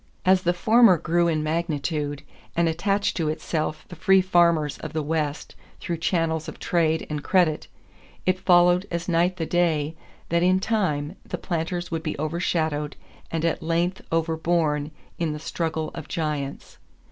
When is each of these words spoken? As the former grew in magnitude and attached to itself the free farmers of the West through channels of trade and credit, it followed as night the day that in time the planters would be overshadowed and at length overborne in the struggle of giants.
As 0.25 0.41
the 0.41 0.53
former 0.55 0.97
grew 0.97 1.27
in 1.27 1.43
magnitude 1.43 2.23
and 2.55 2.67
attached 2.67 3.15
to 3.17 3.29
itself 3.29 3.85
the 3.87 3.95
free 3.95 4.19
farmers 4.19 4.79
of 4.79 4.93
the 4.93 5.03
West 5.03 5.53
through 5.79 5.97
channels 5.97 6.47
of 6.47 6.57
trade 6.57 7.05
and 7.07 7.23
credit, 7.23 7.67
it 8.25 8.39
followed 8.39 8.87
as 8.89 9.07
night 9.07 9.37
the 9.37 9.45
day 9.45 9.95
that 10.29 10.41
in 10.41 10.59
time 10.59 11.17
the 11.23 11.37
planters 11.37 11.91
would 11.91 12.01
be 12.01 12.17
overshadowed 12.17 12.95
and 13.29 13.45
at 13.45 13.61
length 13.61 14.01
overborne 14.11 14.89
in 15.19 15.33
the 15.33 15.39
struggle 15.39 15.91
of 15.93 16.07
giants. 16.07 16.79